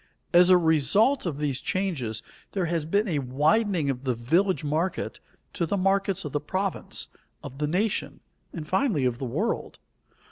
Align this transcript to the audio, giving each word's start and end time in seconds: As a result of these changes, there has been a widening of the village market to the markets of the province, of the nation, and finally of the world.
As 0.33 0.49
a 0.49 0.57
result 0.57 1.27
of 1.27 1.37
these 1.37 1.61
changes, 1.61 2.23
there 2.53 2.65
has 2.65 2.85
been 2.85 3.07
a 3.07 3.19
widening 3.19 3.87
of 3.87 4.03
the 4.03 4.15
village 4.15 4.63
market 4.63 5.19
to 5.53 5.67
the 5.67 5.77
markets 5.77 6.25
of 6.25 6.31
the 6.31 6.41
province, 6.41 7.07
of 7.43 7.59
the 7.59 7.67
nation, 7.67 8.19
and 8.51 8.67
finally 8.67 9.05
of 9.05 9.19
the 9.19 9.25
world. 9.27 9.77